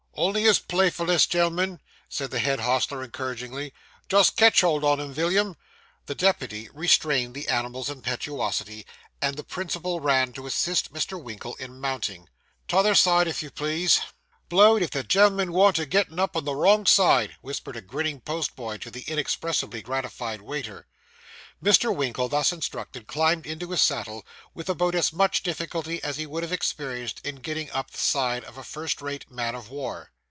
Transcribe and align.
'Only 0.13 0.43
his 0.43 0.59
playfulness, 0.59 1.25
gen'lm'n,' 1.25 1.79
said 2.07 2.29
the 2.29 2.37
head 2.37 2.59
hostler 2.59 3.01
encouragingly; 3.03 3.73
'jist 4.07 4.35
kitch 4.37 4.61
hold 4.61 4.83
on 4.83 4.99
him, 4.99 5.11
Villiam.' 5.11 5.57
The 6.05 6.13
deputy 6.13 6.69
restrained 6.75 7.33
the 7.33 7.47
animal's 7.47 7.89
impetuosity, 7.89 8.85
and 9.19 9.35
the 9.35 9.43
principal 9.43 9.99
ran 9.99 10.31
to 10.33 10.45
assist 10.45 10.93
Mr. 10.93 11.19
Winkle 11.19 11.55
in 11.55 11.79
mounting. 11.79 12.29
'T'other 12.67 12.93
side, 12.93 13.25
sir, 13.25 13.29
if 13.31 13.41
you 13.41 13.49
please.' 13.49 13.99
'Blowed 14.47 14.83
if 14.83 14.91
the 14.91 15.01
gen'lm'n 15.03 15.53
worn't 15.53 15.79
a 15.79 15.87
gettin' 15.87 16.19
up 16.19 16.37
on 16.37 16.45
the 16.45 16.55
wrong 16.55 16.85
side,' 16.85 17.37
whispered 17.41 17.77
a 17.77 17.81
grinning 17.81 18.19
post 18.21 18.55
boy 18.55 18.77
to 18.77 18.91
the 18.91 19.05
inexpressibly 19.07 19.81
gratified 19.81 20.41
waiter. 20.41 20.85
Mr. 21.63 21.95
Winkle, 21.95 22.27
thus 22.27 22.51
instructed, 22.51 23.05
climbed 23.05 23.45
into 23.45 23.69
his 23.69 23.83
saddle, 23.83 24.25
with 24.55 24.67
about 24.67 24.95
as 24.95 25.13
much 25.13 25.43
difficulty 25.43 26.01
as 26.01 26.17
he 26.17 26.25
would 26.25 26.41
have 26.41 26.51
experienced 26.51 27.21
in 27.23 27.35
getting 27.35 27.69
up 27.69 27.91
the 27.91 27.97
side 27.99 28.43
of 28.45 28.57
a 28.57 28.63
first 28.63 28.99
rate 28.99 29.29
man 29.29 29.53
of 29.53 29.69
war. 29.69 30.09